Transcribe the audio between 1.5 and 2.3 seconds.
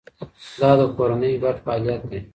فعالیت دی.